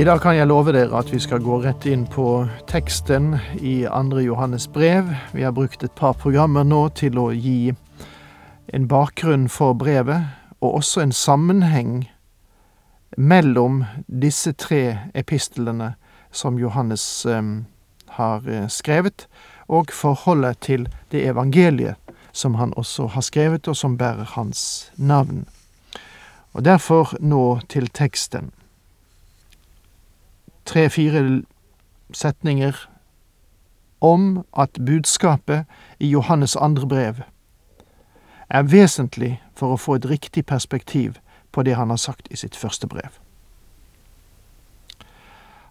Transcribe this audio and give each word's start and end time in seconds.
I 0.00 0.04
dag 0.04 0.22
kan 0.22 0.32
jeg 0.32 0.48
love 0.48 0.72
dere 0.72 0.96
at 0.96 1.10
vi 1.12 1.18
skal 1.20 1.42
gå 1.44 1.58
rett 1.60 1.84
inn 1.84 2.06
på 2.08 2.24
teksten 2.70 3.34
i 3.60 3.82
2. 3.84 4.20
Johannes 4.24 4.64
brev. 4.72 5.10
Vi 5.36 5.42
har 5.44 5.52
brukt 5.52 5.82
et 5.84 5.92
par 5.92 6.14
programmer 6.16 6.64
nå 6.64 6.86
til 6.96 7.18
å 7.20 7.26
gi 7.36 7.74
en 8.72 8.86
bakgrunn 8.88 9.44
for 9.52 9.76
brevet, 9.76 10.24
og 10.64 10.78
også 10.78 11.02
en 11.02 11.12
sammenheng 11.12 12.06
mellom 13.18 13.82
disse 14.08 14.54
tre 14.56 15.10
epistlene 15.12 15.90
som 16.32 16.56
Johannes 16.56 17.04
eh, 17.28 17.50
har 18.16 18.48
skrevet, 18.72 19.26
og 19.68 19.92
forholdet 19.92 20.62
til 20.64 20.88
det 21.12 21.26
evangeliet 21.28 22.00
som 22.32 22.56
han 22.56 22.72
også 22.72 23.10
har 23.18 23.26
skrevet, 23.28 23.68
og 23.68 23.76
som 23.76 24.00
bærer 24.00 24.32
hans 24.32 24.88
navn. 24.96 25.44
Og 26.56 26.64
derfor 26.64 27.12
nå 27.20 27.60
til 27.68 27.92
teksten 27.92 28.48
tre-fire 30.70 31.42
setninger 32.14 32.76
om 34.00 34.44
at 34.56 34.78
budskapet 34.86 35.64
i 35.98 36.10
Johannes 36.10 36.56
andre 36.56 36.86
brev 36.86 37.22
er 38.50 38.62
vesentlig 38.66 39.36
for 39.54 39.74
å 39.74 39.80
få 39.80 39.98
et 39.98 40.08
riktig 40.10 40.46
perspektiv 40.46 41.18
på 41.52 41.62
det 41.66 41.76
han 41.78 41.90
har 41.90 42.00
sagt 42.00 42.30
i 42.30 42.38
sitt 42.38 42.56
første 42.56 42.86
brev. 42.90 43.18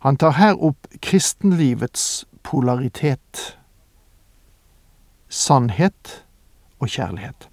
Han 0.03 0.15
tar 0.17 0.37
her 0.39 0.55
opp 0.63 0.87
kristenlivets 1.03 2.25
polaritet, 2.43 3.57
sannhet 5.27 6.23
og 6.79 6.87
kjærlighet. 6.87 7.49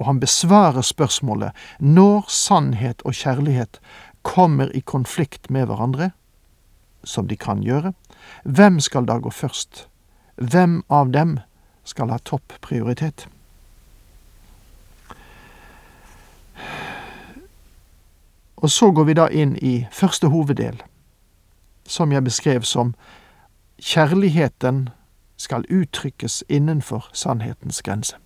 Og 0.00 0.08
han 0.08 0.18
besvarer 0.20 0.82
spørsmålet 0.82 1.54
når 1.78 2.26
sannhet 2.28 3.02
og 3.06 3.14
kjærlighet 3.14 3.78
kommer 4.26 4.74
i 4.74 4.82
konflikt 4.82 5.50
med 5.50 5.70
hverandre, 5.70 6.10
som 7.04 7.28
de 7.28 7.36
kan 7.36 7.62
gjøre, 7.62 7.92
hvem 8.44 8.80
skal 8.80 9.06
da 9.08 9.18
gå 9.18 9.30
først? 9.30 9.88
Hvem 10.36 10.82
av 10.90 11.12
dem 11.12 11.38
skal 11.84 12.10
ha 12.10 12.18
topp 12.18 12.52
prioritet? 12.60 13.28
Og 18.62 18.70
så 18.70 18.90
går 18.90 19.04
vi 19.04 19.14
da 19.18 19.26
inn 19.28 19.56
i 19.58 19.86
første 19.92 20.30
hoveddel, 20.30 20.78
som 21.86 22.12
jeg 22.12 22.24
beskrev 22.24 22.62
som 22.62 22.94
kjærligheten 23.82 24.88
skal 25.36 25.66
uttrykkes 25.66 26.44
innenfor 26.48 27.08
sannhetens 27.12 27.82
grense. 27.82 28.16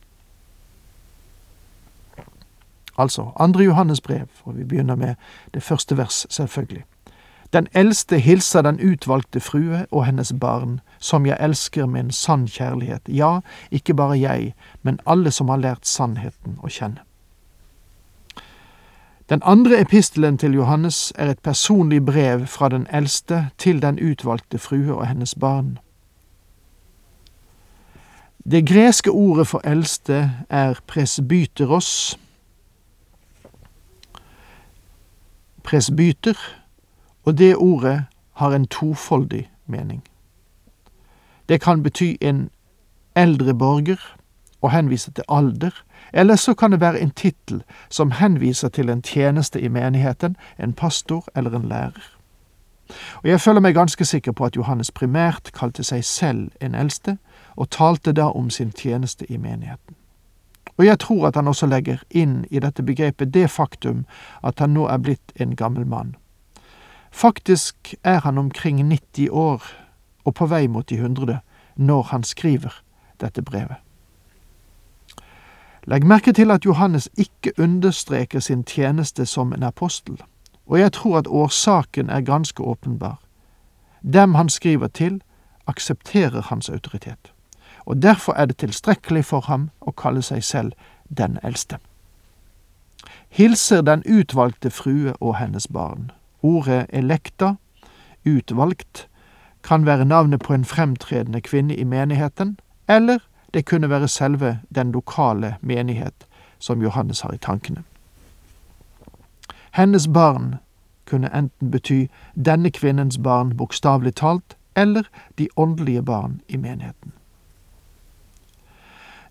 Altså 2.98 3.30
andre 3.40 3.64
Johannes 3.64 4.00
brev, 4.00 4.28
og 4.44 4.58
vi 4.58 4.64
begynner 4.64 4.94
med 4.94 5.14
det 5.54 5.62
første 5.62 5.96
vers, 5.96 6.26
selvfølgelig. 6.30 6.84
Den 7.52 7.68
eldste 7.72 8.18
hilser 8.18 8.62
den 8.62 8.80
utvalgte 8.92 9.40
frue 9.40 9.86
og 9.90 10.06
hennes 10.06 10.32
barn, 10.40 10.80
som 10.98 11.26
jeg 11.26 11.36
elsker 11.40 11.86
med 11.86 12.00
en 12.00 12.10
sann 12.10 12.46
kjærlighet, 12.48 13.02
ja, 13.08 13.40
ikke 13.70 13.94
bare 13.94 14.18
jeg, 14.18 14.54
men 14.82 15.00
alle 15.06 15.30
som 15.30 15.48
har 15.48 15.62
lært 15.62 15.86
sannheten 15.86 16.58
å 16.62 16.68
kjenne. 16.68 17.06
Den 19.28 19.42
andre 19.42 19.80
epistelen 19.80 20.38
til 20.38 20.54
Johannes 20.54 21.12
er 21.18 21.30
et 21.30 21.38
personlig 21.42 22.04
brev 22.06 22.46
fra 22.46 22.68
den 22.68 22.86
eldste 22.90 23.48
til 23.58 23.82
den 23.82 23.98
utvalgte 23.98 24.58
frue 24.58 24.94
og 24.94 25.06
hennes 25.06 25.34
barn. 25.34 25.78
Det 28.50 28.66
greske 28.66 29.10
ordet 29.10 29.46
for 29.46 29.60
eldste 29.64 30.30
er 30.50 30.78
presbyteros. 30.86 32.18
Presbyter 35.62 36.38
og 37.26 37.38
det 37.38 37.56
ordet 37.56 38.04
har 38.32 38.54
en 38.54 38.66
tofoldig 38.66 39.50
mening. 39.66 40.02
Det 41.48 41.60
kan 41.60 41.82
bety 41.82 42.14
en 42.20 42.50
eldre 43.14 43.54
borger 43.54 44.16
og 44.62 44.70
henvise 44.70 45.10
til 45.10 45.24
alder, 45.28 45.70
eller 46.12 46.36
så 46.36 46.54
kan 46.54 46.72
det 46.72 46.80
være 46.80 47.00
en 47.00 47.10
tittel 47.10 47.62
som 47.88 48.10
henviser 48.10 48.68
til 48.68 48.88
en 48.90 49.02
tjeneste 49.02 49.60
i 49.60 49.68
menigheten, 49.68 50.36
en 50.58 50.72
pastor 50.72 51.24
eller 51.36 51.56
en 51.56 51.68
lærer. 51.68 52.16
Og 53.22 53.28
Jeg 53.28 53.40
føler 53.40 53.60
meg 53.60 53.74
ganske 53.74 54.04
sikker 54.04 54.32
på 54.32 54.44
at 54.44 54.56
Johannes 54.56 54.90
primært 54.90 55.50
kalte 55.52 55.82
seg 55.84 56.04
selv 56.04 56.50
en 56.60 56.74
eldste, 56.74 57.18
og 57.56 57.70
talte 57.70 58.12
da 58.12 58.22
om 58.22 58.50
sin 58.50 58.72
tjeneste 58.72 59.32
i 59.32 59.36
menigheten. 59.36 59.96
Og 60.76 60.86
jeg 60.86 60.98
tror 60.98 61.26
at 61.26 61.34
han 61.34 61.48
også 61.48 61.66
legger 61.66 61.98
inn 62.10 62.44
i 62.50 62.58
dette 62.58 62.82
begrepet 62.82 63.34
det 63.34 63.50
faktum 63.50 64.04
at 64.44 64.58
han 64.58 64.70
nå 64.70 64.86
er 64.86 64.98
blitt 64.98 65.32
en 65.40 65.56
gammel 65.56 65.86
mann. 65.86 66.16
Faktisk 67.10 67.94
er 68.04 68.20
han 68.20 68.38
omkring 68.38 68.88
90 68.88 69.28
år 69.30 69.62
og 70.24 70.34
på 70.34 70.46
vei 70.46 70.66
mot 70.66 70.88
de 70.88 71.00
hundre 71.00 71.40
når 71.76 72.02
han 72.02 72.22
skriver 72.22 72.82
dette 73.20 73.42
brevet. 73.42 73.76
Legg 75.86 76.06
merke 76.06 76.32
til 76.32 76.50
at 76.50 76.64
Johannes 76.64 77.08
ikke 77.16 77.52
understreker 77.58 78.40
sin 78.40 78.64
tjeneste 78.64 79.26
som 79.26 79.52
en 79.52 79.62
apostel, 79.62 80.22
og 80.66 80.80
jeg 80.80 80.92
tror 80.92 81.18
at 81.18 81.26
årsaken 81.26 82.10
er 82.10 82.20
ganske 82.20 82.62
åpenbar. 82.62 83.20
Dem 84.02 84.34
han 84.34 84.48
skriver 84.48 84.86
til, 84.86 85.22
aksepterer 85.66 86.42
hans 86.42 86.68
autoritet, 86.68 87.32
og 87.84 88.02
derfor 88.02 88.32
er 88.32 88.46
det 88.46 88.56
tilstrekkelig 88.56 89.24
for 89.24 89.40
ham 89.40 89.70
å 89.80 89.90
kalle 89.90 90.22
seg 90.22 90.44
selv 90.44 90.72
den 91.18 91.38
eldste. 91.42 91.78
Hilser 93.28 93.80
den 93.80 94.02
utvalgte 94.06 94.70
frue 94.70 95.14
og 95.20 95.36
hennes 95.36 95.68
barn. 95.68 96.10
Ordet 96.46 96.86
elekta, 96.88 97.54
utvalgt, 98.26 99.08
kan 99.62 99.86
være 99.86 100.04
navnet 100.04 100.42
på 100.42 100.54
en 100.54 100.64
fremtredende 100.64 101.40
kvinne 101.40 101.74
i 101.74 101.84
menigheten, 101.84 102.58
eller 102.88 103.18
det 103.54 103.66
kunne 103.66 103.90
være 103.90 104.08
selve 104.08 104.58
den 104.74 104.92
lokale 104.92 105.56
menighet 105.60 106.26
som 106.58 106.82
Johannes 106.82 107.20
har 107.20 107.32
i 107.34 107.38
tankene. 107.38 107.82
Hennes 109.70 110.08
barn 110.08 110.54
kunne 111.06 111.34
enten 111.34 111.70
bety 111.70 112.06
denne 112.44 112.70
kvinnens 112.70 113.18
barn 113.18 113.56
bokstavelig 113.56 114.14
talt, 114.14 114.56
eller 114.76 115.02
de 115.38 115.48
åndelige 115.56 116.02
barn 116.02 116.40
i 116.48 116.56
menigheten. 116.56 117.12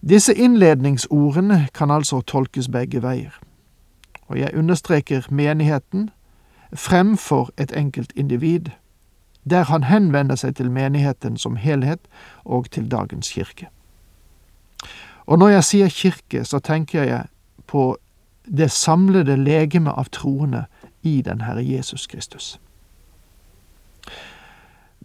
Disse 0.10 0.34
innledningsordene 0.34 1.68
kan 1.74 1.92
altså 1.92 2.22
tolkes 2.22 2.69
begge 2.69 3.01
veier, 3.01 3.39
og 4.28 4.39
jeg 4.39 4.57
understreker 4.57 5.28
menigheten 5.30 6.10
fremfor 6.75 7.50
et 7.57 7.72
enkelt 7.72 8.12
individ, 8.16 8.69
der 9.50 9.63
han 9.63 9.83
henvender 9.83 10.36
seg 10.36 10.56
til 10.56 10.72
menigheten 10.72 11.38
som 11.38 11.56
helhet 11.56 12.00
og 12.44 12.69
til 12.72 12.92
dagens 12.92 13.31
kirke. 13.31 13.68
Og 15.25 15.39
når 15.39 15.48
jeg 15.48 15.63
sier 15.63 15.89
kirke, 15.89 16.45
så 16.45 16.60
tenker 16.60 17.04
jeg 17.04 17.25
på 17.68 17.98
det 18.45 18.72
samlede 18.72 19.38
legeme 19.38 19.92
av 19.92 20.10
troende 20.12 20.66
i 21.01 21.22
den 21.22 21.42
Herre 21.42 21.66
Jesus 21.66 22.07
Kristus. 22.07 22.60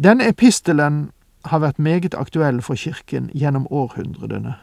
Denne 0.04 0.28
epistelen 0.28 1.10
har 1.44 1.58
vært 1.58 1.78
meget 1.78 2.14
aktuell 2.14 2.62
for 2.62 2.74
kirken 2.74 3.30
gjennom 3.34 3.66
århundrene, 3.70 4.54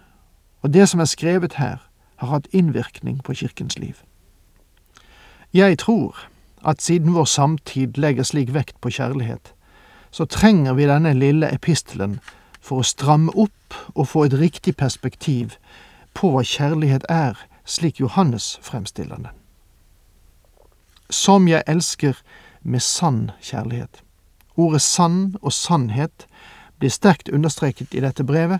og 0.61 0.73
det 0.73 0.89
som 0.89 0.99
er 0.99 1.09
skrevet 1.09 1.53
her, 1.53 1.77
har 2.17 2.27
hatt 2.27 2.47
innvirkning 2.51 3.23
på 3.23 3.33
kirkens 3.33 3.77
liv. 3.77 3.95
Jeg 5.53 5.77
tror 5.77 6.17
at 6.67 6.81
siden 6.81 7.13
vår 7.15 7.25
samtid 7.25 7.97
legger 7.97 8.27
slik 8.27 8.51
vekt 8.53 8.75
på 8.81 8.91
kjærlighet, 8.91 9.53
så 10.11 10.25
trenger 10.25 10.73
vi 10.73 10.87
denne 10.87 11.13
lille 11.15 11.49
epistelen 11.53 12.19
for 12.59 12.81
å 12.81 12.87
stramme 12.87 13.31
opp 13.35 13.75
og 13.95 14.07
få 14.11 14.25
et 14.27 14.35
riktig 14.39 14.75
perspektiv 14.75 15.55
på 16.17 16.31
hva 16.33 16.43
kjærlighet 16.43 17.05
er, 17.09 17.37
slik 17.65 17.99
Johannes 17.99 18.57
fremstiller 18.63 19.15
den. 19.15 19.31
Som 21.09 21.47
jeg 21.47 21.63
elsker 21.67 22.19
med 22.61 22.83
sann 22.83 23.31
kjærlighet. 23.41 24.01
Ordet 24.57 24.81
sann 24.81 25.37
og 25.41 25.53
sannhet 25.53 26.27
blir 26.79 26.91
sterkt 26.91 27.29
understreket 27.29 27.95
i 27.95 28.03
dette 28.03 28.25
brevet, 28.27 28.59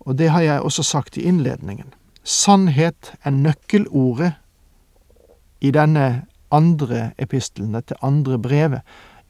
og 0.00 0.18
det 0.18 0.30
har 0.30 0.42
jeg 0.42 0.60
også 0.60 0.82
sagt 0.82 1.16
i 1.16 1.26
innledningen. 1.28 1.92
Sannhet 2.24 3.12
er 3.22 3.30
nøkkelordet 3.30 4.32
i 5.60 5.70
denne 5.70 6.25
andre 6.50 7.10
epistlene, 7.18 7.80
til 7.80 7.96
andre 8.02 8.38
brevet 8.38 8.80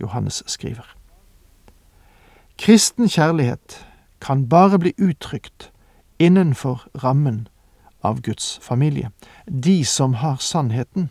Johannes 0.00 0.42
skriver. 0.46 0.96
Kristen 2.58 3.08
kjærlighet 3.08 3.86
kan 4.20 4.48
bare 4.48 4.78
bli 4.78 4.92
uttrykt 4.98 5.70
innenfor 6.18 6.86
rammen 7.04 7.48
av 8.02 8.20
Guds 8.20 8.58
familie, 8.62 9.10
de 9.46 9.84
som 9.84 10.14
har 10.14 10.36
sannheten. 10.40 11.10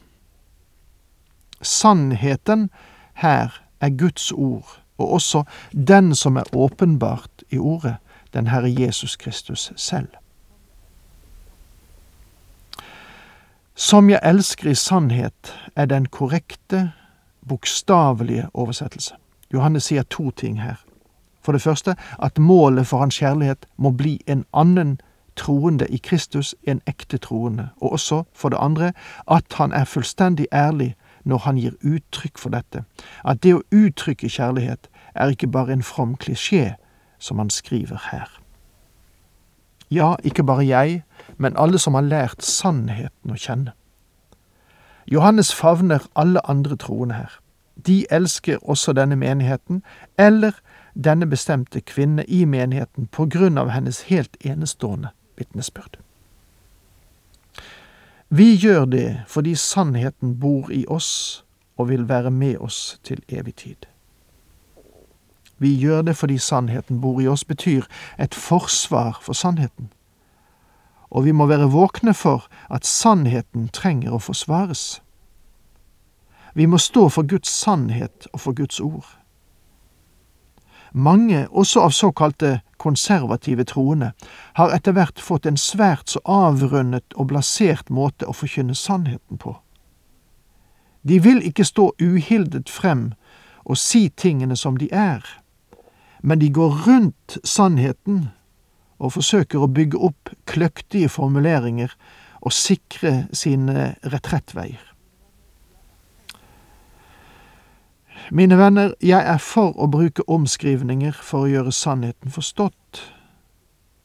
Sannheten 1.62 2.70
her 3.14 3.62
er 3.82 3.90
Guds 3.90 4.32
ord, 4.32 4.82
og 4.98 5.12
også 5.12 5.44
den 5.72 6.16
som 6.16 6.36
er 6.36 6.56
åpenbart 6.56 7.44
i 7.50 7.58
ordet, 7.58 7.96
den 8.34 8.48
Herre 8.48 8.74
Jesus 8.80 9.16
Kristus 9.16 9.72
selv. 9.76 10.08
Som 13.76 14.10
jeg 14.10 14.20
elsker 14.24 14.70
i 14.70 14.76
sannhet 14.76 15.54
er 15.76 15.86
den 15.86 16.06
korrekte, 16.06 16.92
bokstavelige 17.48 18.48
oversettelse. 18.54 19.16
Johannes 19.54 19.84
sier 19.84 20.04
to 20.04 20.32
ting 20.32 20.62
her. 20.62 20.80
For 21.44 21.52
det 21.52 21.62
første 21.62 21.96
at 22.24 22.40
målet 22.40 22.88
for 22.88 23.04
hans 23.04 23.18
kjærlighet 23.20 23.66
må 23.78 23.92
bli 23.92 24.22
en 24.28 24.46
annen 24.54 25.00
troende 25.36 25.88
i 25.88 25.98
Kristus, 25.98 26.56
en 26.64 26.82
ekte 26.88 27.18
troende, 27.18 27.70
og 27.82 27.92
også, 27.92 28.24
for 28.34 28.50
det 28.50 28.58
andre, 28.62 28.94
at 29.32 29.54
han 29.54 29.72
er 29.72 29.84
fullstendig 29.84 30.48
ærlig 30.54 30.96
når 31.26 31.38
han 31.38 31.56
gir 31.56 31.76
uttrykk 31.84 32.38
for 32.38 32.50
dette, 32.50 32.84
at 33.26 33.44
det 33.44 33.58
å 33.58 33.64
uttrykke 33.76 34.30
kjærlighet 34.30 34.88
er 35.16 35.36
ikke 35.36 35.52
bare 35.52 35.74
en 35.74 35.84
from 35.84 36.16
klisjé, 36.16 36.74
som 37.20 37.38
han 37.38 37.50
skriver 37.50 38.00
her. 38.12 38.42
Ja, 39.92 40.16
ikke 40.24 40.44
bare 40.44 40.66
jeg, 40.66 41.04
men 41.38 41.58
alle 41.58 41.80
som 41.80 41.94
har 41.94 42.06
lært 42.06 42.44
sannheten 42.44 43.32
å 43.32 43.40
kjenne. 43.40 43.74
Johannes 45.12 45.54
favner 45.54 46.08
alle 46.16 46.42
andre 46.50 46.76
troende 46.76 47.16
her. 47.16 47.40
De 47.86 48.06
elsker 48.10 48.58
også 48.62 48.94
denne 48.94 49.16
menigheten, 49.16 49.84
eller 50.18 50.52
denne 50.96 51.28
bestemte 51.28 51.82
kvinne 51.82 52.26
i 52.28 52.46
menigheten 52.46 53.08
på 53.08 53.26
grunn 53.26 53.58
av 53.58 53.70
hennes 53.70 54.02
helt 54.10 54.38
enestående 54.46 55.12
vitnesbyrd. 55.38 56.00
Vi 58.30 58.56
gjør 58.56 58.86
det 58.86 59.10
fordi 59.28 59.56
sannheten 59.56 60.40
bor 60.40 60.72
i 60.72 60.86
oss 60.88 61.44
og 61.78 61.90
vil 61.90 62.10
være 62.10 62.32
med 62.32 62.58
oss 62.58 63.00
til 63.04 63.22
evig 63.30 63.56
tid. 63.56 63.86
Vi 65.58 65.76
gjør 65.76 66.02
det 66.02 66.18
fordi 66.18 66.38
sannheten 66.38 67.02
bor 67.02 67.22
i 67.22 67.28
oss, 67.28 67.44
betyr 67.44 67.86
et 68.20 68.36
forsvar 68.36 69.20
for 69.22 69.34
sannheten 69.34 69.92
og 71.16 71.24
vi 71.24 71.32
må 71.32 71.46
være 71.48 71.72
våkne 71.72 72.14
for 72.14 72.50
at 72.68 72.86
sannheten 72.86 73.70
trenger 73.72 74.18
å 74.18 74.20
forsvares. 74.20 75.00
Vi 76.56 76.68
må 76.68 76.78
stå 76.78 77.08
for 77.10 77.24
Guds 77.24 77.52
sannhet 77.52 78.28
og 78.34 78.42
for 78.44 78.58
Guds 78.58 78.82
ord. 78.84 79.08
Mange, 80.92 81.48
også 81.52 81.82
av 81.88 81.96
såkalte 81.96 82.60
konservative 82.78 83.64
troende, 83.64 84.12
har 84.60 84.76
etter 84.76 84.96
hvert 84.96 85.20
fått 85.20 85.48
en 85.48 85.60
svært 85.60 86.12
så 86.12 86.20
avrundet 86.24 87.16
og 87.16 87.32
blasert 87.32 87.90
måte 87.90 88.28
å 88.28 88.36
forkynne 88.36 88.76
sannheten 88.76 89.40
på. 89.40 89.56
De 91.08 91.20
vil 91.24 91.44
ikke 91.48 91.68
stå 91.68 91.92
uhildet 92.02 92.72
frem 92.72 93.14
og 93.64 93.80
si 93.80 94.10
tingene 94.10 94.56
som 94.56 94.80
de 94.80 94.92
er, 94.92 95.24
men 96.24 96.40
de 96.40 96.52
går 96.52 96.82
rundt 96.88 97.38
sannheten 97.44 98.30
og 99.00 99.16
forsøker 99.18 99.62
å 99.64 99.72
bygge 99.72 100.00
opp 100.08 100.32
kløktige 100.50 101.10
formuleringer 101.12 101.94
og 102.42 102.54
sikre 102.54 103.26
sine 103.36 103.96
retrettveier. 104.06 104.92
Mine 108.32 108.58
venner, 108.58 108.94
jeg 109.02 109.22
er 109.22 109.38
for 109.38 109.76
å 109.78 109.88
bruke 109.92 110.24
omskrivninger 110.32 111.18
for 111.22 111.46
å 111.46 111.52
gjøre 111.52 111.74
sannheten 111.76 112.34
forstått, 112.34 113.02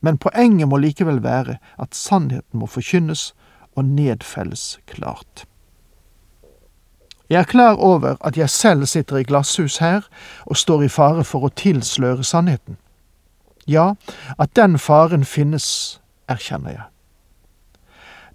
men 0.04 0.18
poenget 0.20 0.68
må 0.68 0.80
likevel 0.80 1.22
være 1.24 1.56
at 1.80 1.96
sannheten 1.96 2.60
må 2.60 2.68
forkynnes 2.68 3.30
og 3.76 3.86
nedfelles 3.88 4.78
klart. 4.90 5.46
Jeg 7.30 7.38
er 7.38 7.48
klar 7.48 7.78
over 7.78 8.16
at 8.20 8.36
jeg 8.36 8.50
selv 8.50 8.88
sitter 8.90 9.20
i 9.20 9.24
glasshus 9.24 9.78
her 9.78 10.08
og 10.46 10.56
står 10.56 10.84
i 10.84 10.88
fare 10.90 11.24
for 11.24 11.46
å 11.46 11.52
tilsløre 11.54 12.26
sannheten. 12.26 12.76
Ja, 13.68 13.94
at 14.38 14.56
den 14.56 14.78
faren 14.78 15.24
finnes, 15.24 16.00
erkjenner 16.28 16.70
jeg. 16.70 16.86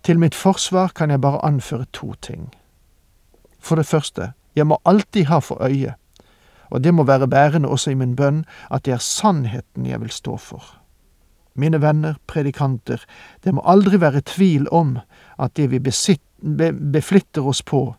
Til 0.05 0.19
mitt 0.19 0.35
forsvar 0.35 0.91
kan 0.95 1.09
jeg 1.09 1.21
bare 1.21 1.45
anføre 1.45 1.85
to 1.93 2.13
ting. 2.21 2.51
For 3.59 3.75
det 3.75 3.85
første, 3.85 4.33
jeg 4.55 4.67
må 4.67 4.77
alltid 4.85 5.25
ha 5.25 5.39
for 5.39 5.63
øye, 5.65 5.95
og 6.69 6.83
det 6.83 6.93
må 6.93 7.03
være 7.03 7.27
bærende 7.27 7.69
også 7.69 7.91
i 7.91 7.97
min 7.97 8.15
bønn, 8.15 8.45
at 8.71 8.85
det 8.85 8.93
er 8.93 9.01
sannheten 9.01 9.85
jeg 9.85 10.01
vil 10.01 10.11
stå 10.11 10.37
for. 10.37 10.63
Mine 11.55 11.81
venner, 11.81 12.15
predikanter, 12.27 13.05
det 13.43 13.53
må 13.53 13.61
aldri 13.65 14.01
være 14.01 14.21
tvil 14.25 14.67
om 14.71 14.97
at 15.39 15.55
det 15.57 15.71
vi 15.71 15.79
beflitter 15.79 17.47
oss 17.47 17.63
på, 17.63 17.95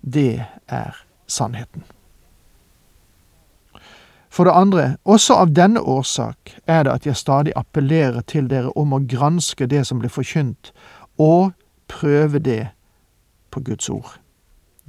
det 0.00 0.44
er 0.68 0.96
sannheten. 1.26 1.84
For 4.34 4.44
det 4.44 4.52
andre, 4.58 4.96
også 5.04 5.36
av 5.38 5.52
denne 5.54 5.78
årsak 5.80 6.56
er 6.66 6.82
det 6.82 6.90
at 6.90 7.04
jeg 7.06 7.16
stadig 7.16 7.52
appellerer 7.56 8.24
til 8.26 8.48
dere 8.50 8.72
om 8.74 8.90
å 8.96 8.98
granske 9.06 9.68
det 9.70 9.84
som 9.86 10.00
blir 10.02 10.10
forkynt, 10.10 10.72
og 11.22 11.52
prøve 11.86 12.40
det 12.42 12.72
på 13.54 13.62
Guds 13.62 13.86
ord. 13.88 14.16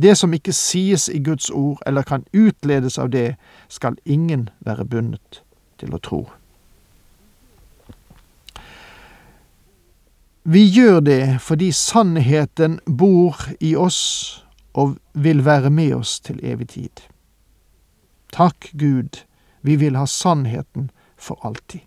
Det 0.01 0.15
som 0.17 0.33
ikke 0.33 0.53
sies 0.53 1.05
i 1.13 1.21
Guds 1.21 1.51
ord 1.53 1.77
eller 1.85 2.01
kan 2.01 2.25
utledes 2.33 2.97
av 2.97 3.11
det, 3.13 3.35
skal 3.69 3.99
ingen 4.05 4.49
være 4.65 4.85
bundet 4.85 5.43
til 5.77 5.93
å 5.93 6.01
tro. 6.01 6.23
Vi 10.43 10.65
gjør 10.65 10.99
det 11.05 11.21
fordi 11.41 11.69
sannheten 11.69 12.79
bor 12.85 13.45
i 13.61 13.75
oss 13.77 14.41
og 14.73 14.97
vil 15.13 15.45
være 15.45 15.69
med 15.69 15.93
oss 16.01 16.17
til 16.19 16.41
evig 16.41 16.69
tid. 16.73 17.05
Takk 18.33 18.73
Gud 18.73 19.21
vi 19.65 19.75
vil 19.75 19.95
ha 19.95 20.05
sannheten 20.05 20.91
for 21.17 21.39
alltid. 21.41 21.79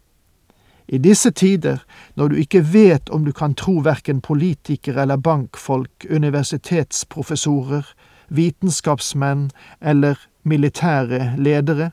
I 0.87 0.99
disse 0.99 1.31
tider, 1.31 1.79
når 2.15 2.29
du 2.29 2.35
ikke 2.37 2.73
vet 2.73 3.11
om 3.11 3.25
du 3.25 3.33
kan 3.33 3.55
tro 3.55 3.79
verken 3.85 4.21
politikere 4.21 5.03
eller 5.03 5.17
bankfolk, 5.17 6.07
universitetsprofessorer, 6.11 7.87
vitenskapsmenn 8.29 9.51
eller 9.81 10.17
militære 10.43 11.35
ledere, 11.39 11.91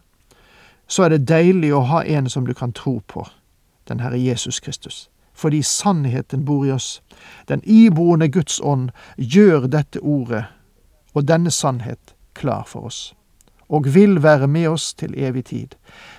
så 0.87 1.03
er 1.03 1.09
det 1.09 1.27
deilig 1.27 1.73
å 1.75 1.83
ha 1.91 2.01
en 2.03 2.29
som 2.29 2.47
du 2.47 2.53
kan 2.53 2.73
tro 2.73 3.01
på, 3.07 3.27
den 3.87 3.99
Herre 3.99 4.19
Jesus 4.19 4.59
Kristus. 4.59 5.09
Fordi 5.33 5.61
sannheten 5.61 6.45
bor 6.45 6.65
i 6.65 6.71
oss. 6.71 7.01
Den 7.47 7.61
iboende 7.63 8.29
Guds 8.31 8.61
ånd 8.63 8.89
gjør 9.17 9.67
dette 9.67 9.99
ordet 9.99 10.45
og 11.13 11.27
denne 11.27 11.51
sannhet 11.51 12.15
klar 12.33 12.63
for 12.67 12.87
oss 12.89 13.13
og 13.69 13.93
vil 13.93 14.23
være 14.23 14.47
med 14.47 14.67
oss 14.67 14.93
til 14.93 15.13
evig 15.17 15.45
tid. 15.45 15.67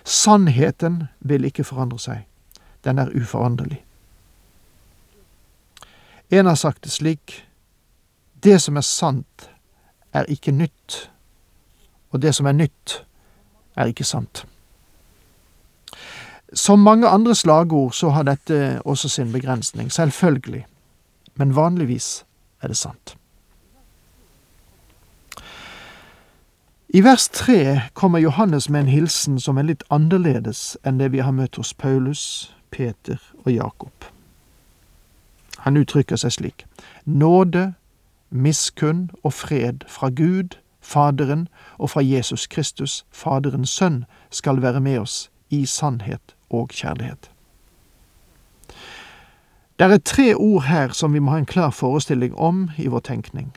Sannheten 0.04 1.02
vil 1.20 1.44
ikke 1.44 1.64
forandre 1.64 1.98
seg. 1.98 2.24
Den 2.84 2.98
er 2.98 3.12
uforanderlig. 3.14 3.82
En 6.30 6.46
har 6.46 6.54
sagt 6.54 6.84
det 6.84 6.92
slik 6.92 7.42
Det 8.42 8.60
som 8.62 8.76
er 8.76 8.84
sant, 8.84 9.50
er 10.12 10.24
ikke 10.28 10.52
nytt, 10.52 11.10
og 12.10 12.22
det 12.22 12.34
som 12.34 12.46
er 12.46 12.52
nytt, 12.52 13.02
er 13.76 13.90
ikke 13.90 14.04
sant. 14.04 14.44
Som 16.52 16.84
mange 16.84 17.08
andre 17.08 17.34
slagord 17.34 17.92
så 17.92 18.10
har 18.14 18.22
dette 18.22 18.80
også 18.84 19.08
sin 19.08 19.32
begrensning, 19.32 19.92
selvfølgelig, 19.92 20.66
men 21.34 21.56
vanligvis 21.56 22.24
er 22.62 22.68
det 22.68 22.76
sant. 22.76 23.16
I 26.96 27.00
vers 27.04 27.28
tre 27.28 27.80
kommer 27.92 28.18
Johannes 28.18 28.68
med 28.68 28.80
en 28.80 28.88
hilsen 28.88 29.40
som 29.40 29.58
er 29.60 29.66
litt 29.68 29.82
annerledes 29.92 30.78
enn 30.80 30.96
det 30.96 31.10
vi 31.12 31.18
har 31.20 31.34
møtt 31.36 31.58
hos 31.60 31.74
Paulus, 31.76 32.20
Peter 32.72 33.20
og 33.42 33.50
Jakob. 33.52 34.06
Han 35.66 35.76
uttrykker 35.76 36.16
seg 36.16 36.32
slik. 36.32 36.64
Nåde, 37.04 37.74
miskunn 38.30 39.10
og 39.20 39.34
fred 39.36 39.84
fra 39.92 40.08
Gud, 40.08 40.56
Faderen, 40.80 41.50
og 41.76 41.92
fra 41.92 42.00
Jesus 42.00 42.46
Kristus, 42.46 43.04
Faderens 43.12 43.76
Sønn, 43.76 44.06
skal 44.30 44.62
være 44.64 44.80
med 44.80 45.02
oss 45.02 45.18
i 45.50 45.66
sannhet 45.66 46.32
og 46.48 46.72
kjærlighet. 46.72 47.28
Det 49.76 49.92
er 49.92 50.00
tre 50.00 50.32
ord 50.34 50.64
her 50.70 50.96
som 50.96 51.12
vi 51.12 51.20
må 51.20 51.36
ha 51.36 51.44
en 51.44 51.52
klar 51.52 51.76
forestilling 51.76 52.32
om 52.40 52.70
i 52.78 52.88
vår 52.88 53.04
tenkning. 53.12 53.52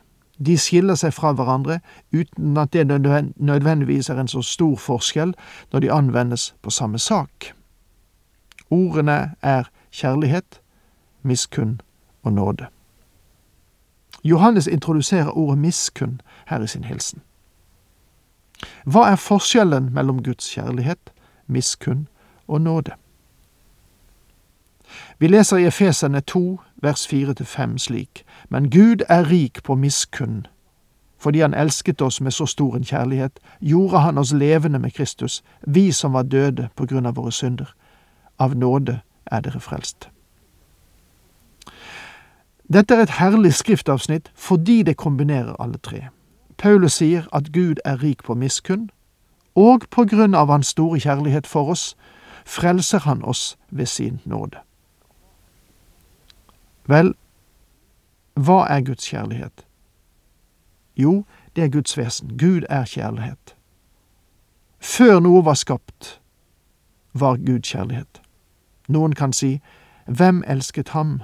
De 0.45 0.57
skiller 0.57 0.95
seg 0.95 1.13
fra 1.13 1.33
hverandre 1.35 1.79
uten 2.15 2.57
at 2.57 2.73
det 2.73 2.87
nødvendigvis 2.87 4.09
er 4.09 4.19
en 4.19 4.31
så 4.31 4.41
stor 4.41 4.75
forskjell 4.75 5.33
når 5.71 5.79
de 5.79 5.91
anvendes 5.91 6.55
på 6.61 6.69
samme 6.69 6.99
sak. 6.99 7.51
Ordene 8.69 9.35
er 9.41 9.69
kjærlighet, 9.91 10.61
miskunn 11.21 11.81
og 12.23 12.33
nåde. 12.33 12.67
Johannes 14.23 14.67
introduserer 14.67 15.37
ordet 15.37 15.57
miskunn 15.57 16.21
her 16.47 16.61
i 16.61 16.67
sin 16.67 16.83
hilsen. 16.83 17.21
Hva 18.85 19.07
er 19.11 19.15
forskjellen 19.15 19.93
mellom 19.93 20.23
Guds 20.23 20.49
kjærlighet, 20.53 21.11
miskunn 21.47 22.07
og 22.47 22.61
nåde? 22.61 22.91
Vi 25.19 25.27
leser 25.27 25.57
i 25.57 25.65
Efesene 25.65 26.19
2, 26.21 26.59
vers 26.81 27.07
4-5 27.13 27.77
slik, 27.77 28.23
Men 28.49 28.69
Gud 28.69 29.01
er 29.09 29.29
rik 29.29 29.63
på 29.63 29.75
miskunn. 29.75 30.45
Fordi 31.17 31.39
Han 31.39 31.53
elsket 31.53 32.01
oss 32.01 32.21
med 32.21 32.31
så 32.31 32.45
stor 32.45 32.75
en 32.75 32.83
kjærlighet, 32.83 33.39
gjorde 33.61 33.99
Han 33.99 34.17
oss 34.17 34.33
levende 34.33 34.79
med 34.79 34.91
Kristus, 34.91 35.43
vi 35.67 35.91
som 35.91 36.13
var 36.13 36.23
døde 36.23 36.69
på 36.75 36.85
grunn 36.85 37.05
av 37.05 37.15
våre 37.15 37.31
synder. 37.31 37.75
Av 38.39 38.55
nåde 38.55 39.01
er 39.31 39.41
dere 39.41 39.59
frelst. 39.59 40.09
Dette 42.73 42.95
er 42.95 43.01
et 43.01 43.09
herlig 43.09 43.53
skriftavsnitt 43.53 44.31
fordi 44.35 44.83
det 44.83 44.97
kombinerer 44.97 45.55
alle 45.59 45.77
tre. 45.77 46.07
Paulus 46.57 46.93
sier 46.93 47.27
at 47.33 47.51
Gud 47.51 47.75
er 47.85 48.03
rik 48.03 48.23
på 48.23 48.33
miskunn, 48.33 48.89
og 49.55 49.81
på 49.91 50.05
grunn 50.05 50.35
av 50.35 50.47
Hans 50.47 50.67
store 50.67 50.99
kjærlighet 50.99 51.47
for 51.47 51.69
oss 51.69 51.97
frelser 52.45 52.99
Han 52.99 53.23
oss 53.23 53.57
ved 53.69 53.85
sin 53.85 54.19
nåde. 54.25 54.57
Vel, 56.89 57.13
hva 58.33 58.63
er 58.65 58.81
Guds 58.81 59.09
kjærlighet? 59.09 59.65
Jo, 60.97 61.23
det 61.55 61.63
er 61.63 61.69
Guds 61.69 61.97
vesen. 61.97 62.37
Gud 62.37 62.61
er 62.69 62.85
kjærlighet. 62.85 63.55
Før 64.79 65.19
noe 65.19 65.43
var 65.45 65.53
skapt, 65.53 66.21
var 67.13 67.37
Gud 67.37 67.61
kjærlighet. 67.61 68.21
Noen 68.87 69.13
kan 69.13 69.33
si, 69.33 69.59
hvem 70.07 70.43
elsket 70.47 70.89
ham? 70.89 71.19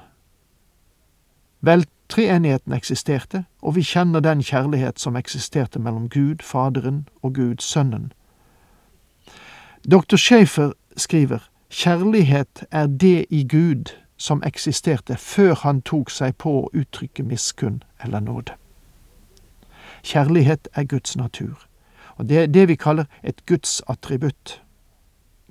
Vel, 1.62 1.88
treenigheten 2.10 2.74
eksisterte, 2.74 3.46
og 3.62 3.76
vi 3.76 3.82
kjenner 3.82 4.20
den 4.22 4.44
kjærlighet 4.44 5.00
som 5.00 5.16
eksisterte 5.18 5.80
mellom 5.80 6.10
Gud 6.10 6.44
Faderen 6.46 7.08
og 7.24 7.34
Gud 7.34 7.58
Sønnen. 7.60 8.12
Dr. 9.92 10.16
Schaefer 10.16 10.72
skriver, 10.98 11.50
kjærlighet 11.70 12.66
er 12.72 12.88
det 12.88 13.26
i 13.30 13.48
Gud 13.48 14.05
som 14.18 14.44
eksisterte 14.46 15.18
før 15.18 15.56
han 15.64 15.82
tok 15.82 16.10
seg 16.10 16.36
på 16.38 16.52
å 16.60 16.70
uttrykke 16.74 17.24
miskunn 17.24 17.84
eller 18.04 18.20
nåde. 18.20 18.56
Kjærlighet 20.04 20.68
er 20.74 20.84
Guds 20.84 21.16
natur, 21.18 21.68
og 22.16 22.30
det 22.30 22.38
er 22.38 22.48
det 22.48 22.68
vi 22.68 22.76
kaller 22.76 23.06
et 23.24 23.46
Guds 23.46 23.82
attributt. 23.88 24.62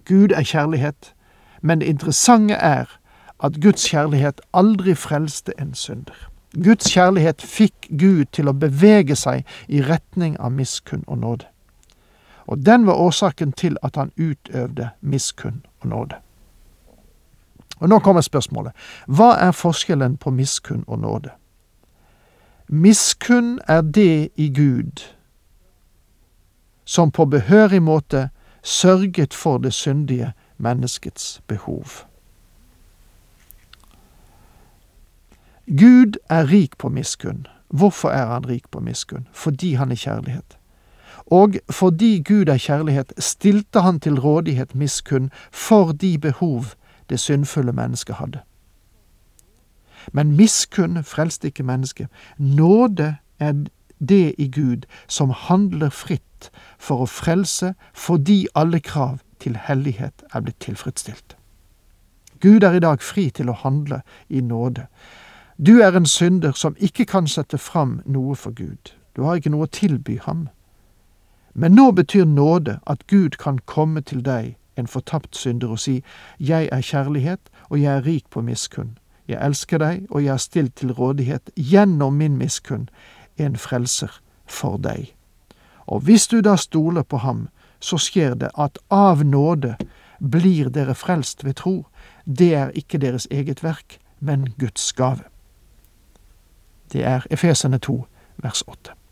Gud 0.05 0.33
er 0.33 0.43
kjærlighet, 0.43 1.15
men 1.63 1.81
det 1.81 1.87
interessante 1.87 2.55
er 2.55 3.01
at 3.45 3.61
Guds 3.63 3.89
kjærlighet 3.89 4.41
aldri 4.53 4.95
frelste 4.95 5.53
en 5.59 5.75
synder. 5.75 6.31
Guds 6.65 6.93
kjærlighet 6.93 7.43
fikk 7.43 7.89
Gud 7.99 8.25
til 8.33 8.49
å 8.49 8.55
bevege 8.55 9.17
seg 9.17 9.43
i 9.69 9.83
retning 9.83 10.37
av 10.41 10.53
miskunn 10.55 11.03
og 11.07 11.19
nåde. 11.19 11.49
Og 12.47 12.61
den 12.67 12.87
var 12.87 13.01
årsaken 13.01 13.53
til 13.53 13.77
at 13.83 13.97
han 13.97 14.13
utøvde 14.17 14.91
miskunn 15.01 15.65
og 15.81 15.89
nåde. 15.89 16.21
Og 17.81 17.89
nå 17.89 17.99
kommer 17.99 18.21
spørsmålet. 18.21 18.73
Hva 19.07 19.35
er 19.41 19.51
forskjellen 19.51 20.17
på 20.17 20.31
miskunn 20.31 20.85
og 20.87 20.99
nåde? 20.99 21.31
Miskunn 22.69 23.59
er 23.69 23.83
det 23.83 24.29
i 24.37 24.49
Gud 24.49 25.05
som 26.85 27.11
på 27.11 27.25
behørig 27.25 27.83
måte 27.83 28.29
sørget 28.63 29.35
for 29.35 29.59
det 29.59 29.73
syndige 29.73 30.33
menneskets 30.59 31.43
behov. 31.47 31.85
Gud 35.67 36.17
er 36.29 36.51
rik 36.51 36.79
på 36.79 36.89
miskunn. 36.89 37.47
Hvorfor 37.69 38.09
er 38.09 38.27
han 38.27 38.49
rik 38.49 38.71
på 38.71 38.81
miskunn? 38.81 39.29
Fordi 39.33 39.75
han 39.75 39.91
er 39.91 39.97
kjærlighet. 39.97 40.59
Og 41.27 41.55
fordi 41.71 42.23
Gud 42.29 42.49
er 42.49 42.59
kjærlighet, 42.59 43.13
stilte 43.19 43.81
han 43.81 44.01
til 44.01 44.21
rådighet 44.21 44.75
miskunn 44.75 45.31
for 45.53 45.93
de 45.93 46.19
behov 46.19 46.65
det 47.11 47.21
syndfulle 47.21 47.73
mennesket 47.73 48.15
hadde. 48.15 48.41
Men 50.13 50.37
miskunn 50.37 51.05
frelste 51.05 51.49
ikke 51.49 51.63
mennesket. 51.63 52.09
Nåde 52.39 53.17
er 53.39 53.65
det 54.09 54.35
i 54.39 54.49
Gud 54.49 54.87
som 55.09 55.31
handler 55.31 55.89
fritt 55.91 56.51
for 56.79 57.05
å 57.05 57.09
frelse 57.09 57.75
fordi 57.93 58.47
alle 58.55 58.81
krav 58.81 59.19
til 59.41 59.57
hellighet 59.57 60.25
er 60.33 60.41
blitt 60.41 60.61
tilfredsstilt. 60.61 61.37
Gud 62.41 62.63
er 62.63 62.73
i 62.73 62.81
dag 62.81 63.03
fri 63.03 63.31
til 63.31 63.49
å 63.49 63.57
handle 63.57 64.03
i 64.29 64.41
nåde. 64.41 64.87
Du 65.57 65.81
er 65.81 65.97
en 65.97 66.07
synder 66.07 66.53
som 66.53 66.77
ikke 66.79 67.05
kan 67.05 67.27
sette 67.27 67.59
fram 67.59 68.01
noe 68.05 68.35
for 68.37 68.51
Gud. 68.51 68.93
Du 69.17 69.23
har 69.23 69.39
ikke 69.39 69.51
noe 69.55 69.69
å 69.69 69.73
tilby 69.73 70.19
ham. 70.27 70.49
Men 71.55 71.73
nå 71.79 71.91
betyr 71.95 72.25
nåde 72.25 72.81
at 72.87 73.07
Gud 73.07 73.39
kan 73.39 73.59
komme 73.65 74.01
til 74.01 74.25
deg, 74.25 74.57
en 74.77 74.87
fortapt 74.87 75.37
synder, 75.37 75.69
og 75.69 75.79
si, 75.79 76.03
Jeg 76.41 76.69
er 76.73 76.81
kjærlighet, 76.81 77.41
og 77.71 77.81
jeg 77.81 77.97
er 77.97 78.07
rik 78.07 78.25
på 78.31 78.41
miskunn. 78.41 78.99
Jeg 79.29 79.47
elsker 79.47 79.79
deg, 79.79 80.07
og 80.11 80.25
jeg 80.25 80.33
er 80.33 80.37
stilt 80.37 80.75
til 80.77 80.93
rådighet 80.93 81.51
gjennom 81.57 82.15
min 82.15 82.37
miskunn 82.37 82.89
en 83.37 83.57
frelser 83.57 84.21
for 84.47 84.77
deg. 84.77 85.15
Og 85.87 86.01
hvis 86.01 86.27
du 86.27 86.41
da 86.41 86.57
stoler 86.57 87.03
på 87.03 87.17
ham, 87.17 87.49
så 87.81 87.99
skjer 88.01 88.35
det 88.35 88.51
at 88.59 88.79
av 88.91 89.25
nåde 89.25 89.77
blir 90.19 90.71
dere 90.73 90.95
frelst 90.95 91.45
ved 91.45 91.55
tro. 91.61 91.87
Det 92.25 92.55
er 92.55 92.75
ikke 92.75 92.99
deres 92.99 93.29
eget 93.31 93.63
verk, 93.63 93.99
men 94.21 94.49
Guds 94.59 94.93
gave. 94.93 95.25
Det 96.93 97.05
er 97.05 97.27
Efesene 97.31 97.79
2, 97.79 98.05
vers 98.37 98.63
8. 98.67 99.04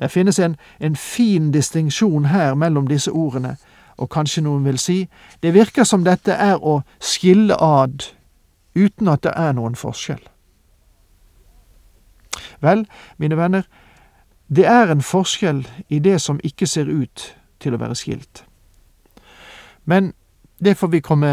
Det 0.00 0.10
finnes 0.10 0.38
en, 0.38 0.56
en 0.80 0.96
fin 0.96 1.50
distinksjon 1.52 2.24
her 2.24 2.54
mellom 2.54 2.88
disse 2.88 3.12
ordene, 3.12 3.56
og 4.00 4.08
kanskje 4.10 4.42
noen 4.42 4.64
vil 4.64 4.78
si 4.80 5.02
det 5.42 5.52
virker 5.54 5.84
som 5.84 6.04
dette 6.04 6.32
er 6.32 6.56
å 6.56 6.80
skille 7.04 7.56
ad 7.60 8.08
uten 8.74 9.08
at 9.12 9.22
det 9.26 9.34
er 9.36 9.52
noen 9.52 9.76
forskjell. 9.76 10.22
Vel, 12.60 12.86
mine 13.18 13.36
venner, 13.36 13.66
det 14.48 14.66
er 14.66 14.90
en 14.90 15.02
forskjell 15.04 15.66
i 15.88 15.98
det 15.98 16.20
som 16.20 16.40
ikke 16.44 16.66
ser 16.66 16.88
ut 16.88 17.26
til 17.60 17.76
å 17.76 17.80
være 17.80 17.98
skilt. 17.98 18.44
Men 19.84 20.12
det 20.60 20.76
får 20.76 20.92
vi 20.96 21.04
komme 21.04 21.32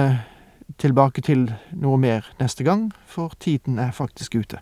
tilbake 0.77 1.21
til 1.21 1.47
noe 1.71 1.97
mer 1.97 2.27
neste 2.39 2.63
gang, 2.63 2.91
for 3.05 3.33
tiden 3.39 3.79
er 3.79 3.91
faktisk 3.91 4.35
ute. 4.35 4.59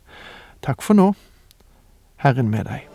Takk 0.61 0.81
for 0.81 0.97
nå. 0.97 1.13
Herren 2.21 2.49
med 2.49 2.69
deg. 2.69 2.94